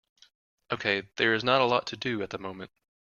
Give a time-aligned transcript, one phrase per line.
[0.73, 2.71] Okay, there is not a lot to do at the moment.